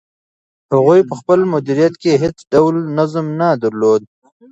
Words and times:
هغوی 0.73 1.01
په 1.09 1.13
خپل 1.19 1.39
مدیریت 1.53 1.93
کې 2.01 2.21
هیڅ 2.23 2.37
ډول 2.51 2.75
نظم 2.97 3.25
نه 3.39 3.47
درلود. 3.63 4.01